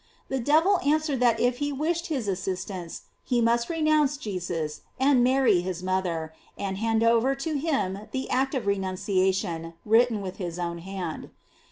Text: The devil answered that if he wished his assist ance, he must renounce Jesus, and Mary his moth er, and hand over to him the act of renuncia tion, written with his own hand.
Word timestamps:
The 0.29 0.39
devil 0.39 0.79
answered 0.79 1.19
that 1.19 1.39
if 1.39 1.59
he 1.59 1.71
wished 1.71 2.07
his 2.07 2.27
assist 2.27 2.71
ance, 2.71 3.03
he 3.23 3.39
must 3.39 3.69
renounce 3.69 4.17
Jesus, 4.17 4.81
and 4.99 5.23
Mary 5.23 5.61
his 5.61 5.83
moth 5.83 6.07
er, 6.07 6.33
and 6.57 6.79
hand 6.79 7.03
over 7.03 7.35
to 7.35 7.53
him 7.55 8.07
the 8.11 8.27
act 8.31 8.55
of 8.55 8.63
renuncia 8.65 9.31
tion, 9.31 9.75
written 9.85 10.21
with 10.21 10.37
his 10.37 10.57
own 10.57 10.79
hand. 10.79 11.29